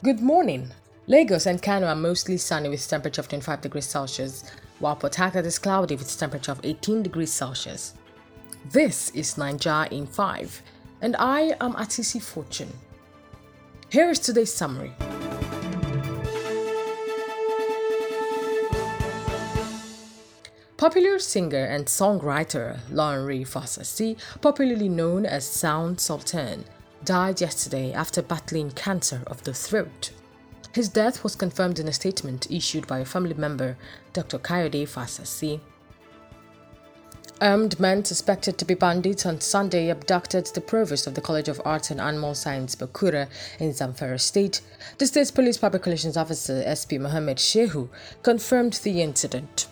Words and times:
Good 0.00 0.20
morning. 0.20 0.70
Lagos 1.08 1.44
and 1.46 1.60
Kano 1.60 1.88
are 1.88 1.96
mostly 1.96 2.36
sunny 2.36 2.68
with 2.68 2.88
temperature 2.88 3.20
of 3.20 3.26
25 3.26 3.62
degrees 3.62 3.86
Celsius, 3.86 4.44
while 4.78 4.94
Port 4.94 5.16
Harcourt 5.16 5.44
is 5.44 5.58
cloudy 5.58 5.96
with 5.96 6.16
temperature 6.16 6.52
of 6.52 6.60
18 6.62 7.02
degrees 7.02 7.32
Celsius. 7.32 7.94
This 8.70 9.10
is 9.10 9.36
Niger 9.36 9.88
in 9.90 10.06
5, 10.06 10.62
and 11.02 11.16
I 11.16 11.56
am 11.60 11.72
Atisi 11.72 12.22
Fortune. 12.22 12.72
Here 13.88 14.08
is 14.08 14.20
today's 14.20 14.54
summary. 14.54 14.92
Popular 20.76 21.18
singer 21.18 21.64
and 21.64 21.86
songwriter 21.86 22.78
Lanre 22.88 23.44
Fasasi, 23.44 24.16
popularly 24.40 24.88
known 24.88 25.26
as 25.26 25.44
Sound 25.44 26.00
Sultan, 26.00 26.64
died 27.04 27.40
yesterday 27.40 27.92
after 27.92 28.22
battling 28.22 28.70
cancer 28.72 29.22
of 29.26 29.42
the 29.44 29.54
throat. 29.54 30.10
His 30.72 30.88
death 30.88 31.24
was 31.24 31.34
confirmed 31.34 31.78
in 31.78 31.88
a 31.88 31.92
statement 31.92 32.50
issued 32.50 32.86
by 32.86 32.98
a 32.98 33.04
family 33.04 33.34
member, 33.34 33.76
Dr. 34.12 34.38
Kayode 34.38 34.88
Fasasi. 34.88 35.60
Armed 37.40 37.78
men 37.78 38.04
suspected 38.04 38.58
to 38.58 38.64
be 38.64 38.74
bandits 38.74 39.24
on 39.24 39.40
Sunday 39.40 39.90
abducted 39.90 40.46
the 40.46 40.60
provost 40.60 41.06
of 41.06 41.14
the 41.14 41.20
College 41.20 41.48
of 41.48 41.60
Arts 41.64 41.90
and 41.92 42.00
Animal 42.00 42.34
Science 42.34 42.74
Bakura 42.74 43.28
in 43.60 43.70
Zamfara 43.70 44.20
State. 44.20 44.60
The 44.98 45.06
state's 45.06 45.30
police 45.30 45.56
public 45.56 45.86
relations 45.86 46.16
officer, 46.16 46.64
SP 46.66 46.98
Mohammed 46.98 47.38
Shehu, 47.38 47.88
confirmed 48.24 48.80
the 48.82 49.00
incident. 49.00 49.68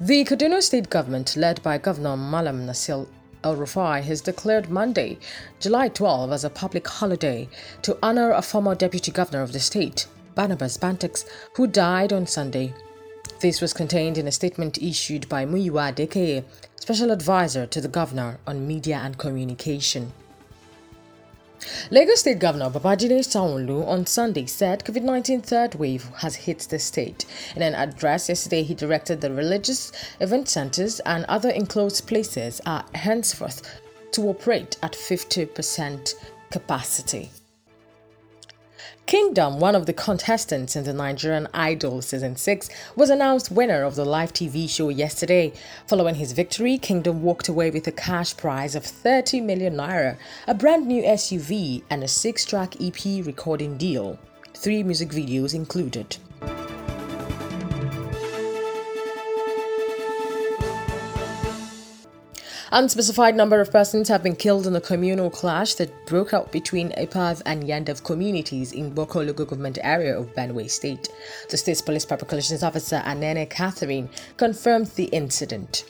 The 0.00 0.24
Kaduna 0.24 0.62
state 0.62 0.88
government, 0.88 1.36
led 1.36 1.60
by 1.64 1.78
Governor 1.78 2.16
Malam 2.16 2.64
Nasir 2.64 3.04
El 3.44 3.56
Rufai 3.56 4.02
has 4.02 4.20
declared 4.20 4.68
Monday, 4.68 5.18
July 5.60 5.88
12, 5.88 6.32
as 6.32 6.44
a 6.44 6.50
public 6.50 6.88
holiday 6.88 7.48
to 7.82 7.96
honor 8.02 8.32
a 8.32 8.42
former 8.42 8.74
deputy 8.74 9.12
governor 9.12 9.42
of 9.42 9.52
the 9.52 9.60
state, 9.60 10.06
Barnabas 10.34 10.76
Bantex, 10.76 11.24
who 11.54 11.66
died 11.66 12.12
on 12.12 12.26
Sunday. 12.26 12.74
This 13.40 13.60
was 13.60 13.72
contained 13.72 14.18
in 14.18 14.26
a 14.26 14.32
statement 14.32 14.78
issued 14.78 15.28
by 15.28 15.46
Muyiwa 15.46 15.92
Adekeye, 15.92 16.42
special 16.80 17.12
advisor 17.12 17.66
to 17.66 17.80
the 17.80 17.86
governor 17.86 18.38
on 18.46 18.66
media 18.66 19.00
and 19.04 19.16
communication. 19.16 20.12
Lagos 21.90 22.20
State 22.20 22.38
Governor 22.38 22.70
Babajide 22.70 23.18
Sanwo-Olu 23.18 23.86
on 23.86 24.06
Sunday 24.06 24.46
said 24.46 24.84
COVID-19 24.84 25.42
third 25.42 25.74
wave 25.74 26.08
has 26.18 26.36
hit 26.36 26.60
the 26.70 26.78
state. 26.78 27.24
In 27.56 27.62
an 27.62 27.74
address 27.74 28.28
yesterday, 28.28 28.62
he 28.62 28.74
directed 28.74 29.20
the 29.20 29.32
religious 29.32 29.90
event 30.20 30.48
centers 30.48 31.00
and 31.00 31.24
other 31.24 31.50
enclosed 31.50 32.06
places 32.06 32.60
are 32.64 32.84
henceforth 32.94 33.80
to 34.12 34.28
operate 34.28 34.76
at 34.82 34.92
50% 34.92 36.14
capacity. 36.50 37.30
Kingdom, 39.08 39.58
one 39.58 39.74
of 39.74 39.86
the 39.86 39.94
contestants 39.94 40.76
in 40.76 40.84
the 40.84 40.92
Nigerian 40.92 41.48
Idol 41.54 42.02
Season 42.02 42.36
6, 42.36 42.68
was 42.94 43.08
announced 43.08 43.50
winner 43.50 43.82
of 43.82 43.94
the 43.94 44.04
live 44.04 44.34
TV 44.34 44.68
show 44.68 44.90
yesterday. 44.90 45.50
Following 45.86 46.16
his 46.16 46.32
victory, 46.32 46.76
Kingdom 46.76 47.22
walked 47.22 47.48
away 47.48 47.70
with 47.70 47.86
a 47.86 47.90
cash 47.90 48.36
prize 48.36 48.74
of 48.74 48.84
30 48.84 49.40
million 49.40 49.76
naira, 49.76 50.18
a 50.46 50.52
brand 50.52 50.86
new 50.86 51.02
SUV, 51.02 51.82
and 51.88 52.04
a 52.04 52.06
six 52.06 52.44
track 52.44 52.74
EP 52.82 53.24
recording 53.24 53.78
deal. 53.78 54.18
Three 54.52 54.82
music 54.82 55.08
videos 55.08 55.54
included. 55.54 56.18
Unspecified 62.70 63.34
number 63.34 63.62
of 63.62 63.72
persons 63.72 64.08
have 64.08 64.22
been 64.22 64.36
killed 64.36 64.66
in 64.66 64.76
a 64.76 64.80
communal 64.80 65.30
clash 65.30 65.72
that 65.76 66.04
broke 66.04 66.34
out 66.34 66.52
between 66.52 66.92
Ipav 66.92 67.40
and 67.46 67.62
Yandev 67.62 68.04
communities 68.04 68.72
in 68.72 68.92
Gboko 68.92 69.26
local 69.26 69.46
government 69.46 69.78
area 69.82 70.18
of 70.18 70.34
Benue 70.34 70.68
State. 70.68 71.08
The 71.48 71.56
state's 71.56 71.80
police 71.80 72.04
public 72.04 72.30
relations 72.30 72.62
officer 72.62 73.02
Anene 73.06 73.48
Catherine 73.48 74.10
confirmed 74.36 74.88
the 74.96 75.04
incident. 75.04 75.84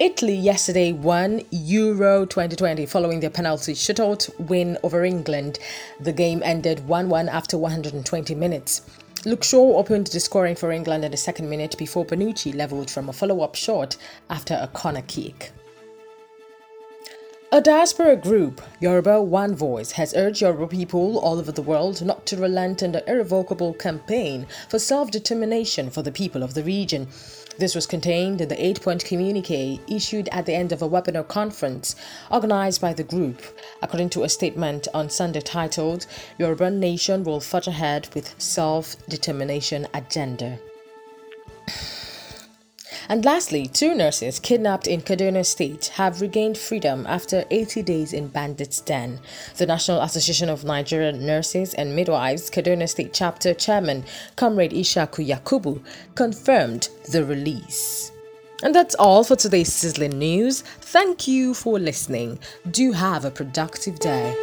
Italy 0.00 0.34
yesterday 0.34 0.92
won 0.92 1.42
Euro 1.50 2.24
2020 2.24 2.86
following 2.86 3.20
their 3.20 3.28
penalty 3.28 3.74
shootout 3.74 4.30
win 4.48 4.78
over 4.82 5.04
England. 5.04 5.58
The 6.00 6.12
game 6.12 6.40
ended 6.42 6.88
1 6.88 7.10
1 7.10 7.28
after 7.28 7.58
120 7.58 8.34
minutes. 8.34 8.80
Luke 9.26 9.42
Shaw 9.42 9.76
opened 9.76 10.06
the 10.06 10.20
scoring 10.20 10.54
for 10.54 10.70
England 10.70 11.04
in 11.04 11.10
the 11.10 11.16
second 11.16 11.50
minute 11.50 11.76
before 11.76 12.06
Bonucci 12.06 12.54
levelled 12.54 12.88
from 12.88 13.08
a 13.08 13.12
follow-up 13.12 13.56
shot 13.56 13.96
after 14.30 14.56
a 14.62 14.68
corner 14.68 15.02
kick. 15.08 15.50
A 17.56 17.60
diaspora 17.62 18.16
group, 18.16 18.60
Yoruba 18.80 19.22
One 19.22 19.54
Voice, 19.56 19.92
has 19.92 20.12
urged 20.14 20.42
Yoruba 20.42 20.66
people 20.68 21.16
all 21.16 21.38
over 21.38 21.50
the 21.50 21.62
world 21.62 22.04
not 22.04 22.26
to 22.26 22.36
relent 22.36 22.82
in 22.82 22.92
the 22.92 23.02
irrevocable 23.10 23.72
campaign 23.72 24.46
for 24.68 24.78
self-determination 24.78 25.88
for 25.88 26.02
the 26.02 26.12
people 26.12 26.42
of 26.42 26.52
the 26.52 26.62
region. 26.62 27.08
This 27.56 27.74
was 27.74 27.86
contained 27.86 28.42
in 28.42 28.48
the 28.50 28.62
eight 28.62 28.82
point 28.82 29.06
communique 29.06 29.80
issued 29.88 30.28
at 30.32 30.44
the 30.44 30.52
end 30.52 30.70
of 30.70 30.82
a 30.82 30.88
webinar 30.90 31.26
conference 31.26 31.96
organized 32.30 32.82
by 32.82 32.92
the 32.92 33.04
group, 33.04 33.40
according 33.80 34.10
to 34.10 34.24
a 34.24 34.28
statement 34.28 34.86
on 34.92 35.08
Sunday 35.08 35.40
titled 35.40 36.04
Yoruba 36.36 36.70
Nation 36.70 37.24
Will 37.24 37.40
Forge 37.40 37.68
Ahead 37.68 38.06
with 38.14 38.34
Self 38.38 38.96
Determination 39.08 39.86
Agenda. 39.94 40.58
And 43.08 43.24
lastly, 43.24 43.66
two 43.68 43.94
nurses 43.94 44.40
kidnapped 44.40 44.86
in 44.86 45.00
Kaduna 45.00 45.46
State 45.46 45.86
have 45.94 46.20
regained 46.20 46.58
freedom 46.58 47.06
after 47.06 47.44
80 47.50 47.82
days 47.82 48.12
in 48.12 48.28
bandits' 48.28 48.80
den. 48.80 49.20
The 49.56 49.66
National 49.66 50.02
Association 50.02 50.48
of 50.48 50.64
Nigerian 50.64 51.24
Nurses 51.24 51.74
and 51.74 51.94
Midwives 51.94 52.50
Kaduna 52.50 52.88
State 52.88 53.12
Chapter 53.14 53.54
Chairman 53.54 54.04
Comrade 54.34 54.72
Ishaku 54.72 55.26
Yakubu 55.26 55.80
confirmed 56.14 56.88
the 57.12 57.24
release. 57.24 58.10
And 58.62 58.74
that's 58.74 58.94
all 58.94 59.22
for 59.22 59.36
today's 59.36 59.72
sizzling 59.72 60.18
news. 60.18 60.62
Thank 60.62 61.28
you 61.28 61.54
for 61.54 61.78
listening. 61.78 62.38
Do 62.70 62.92
have 62.92 63.24
a 63.24 63.30
productive 63.30 63.98
day. 63.98 64.34